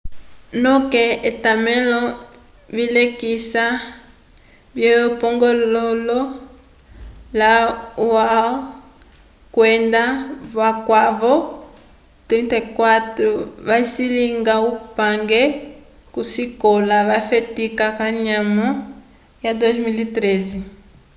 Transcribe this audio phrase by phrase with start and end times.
[0.63, 1.99] noke etamelo
[2.75, 3.65] vilekisa
[4.75, 6.19] vye pongololo
[7.39, 7.53] la
[8.29, 8.51] hall
[9.55, 10.03] kwenda
[10.55, 11.33] vakwavo
[12.29, 13.27] 34
[13.67, 15.41] vacilinga upange
[16.13, 18.67] ko sikola vafetika kanyamo
[19.45, 20.59] ya 2013